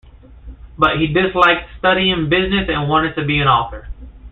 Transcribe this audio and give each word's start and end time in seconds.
But 0.79 0.97
he 0.97 1.05
disliked 1.05 1.69
studying 1.77 2.27
business 2.27 2.67
and 2.69 2.89
wanted 2.89 3.13
to 3.17 3.23
be 3.23 3.37
an 3.39 3.47
author. 3.47 3.87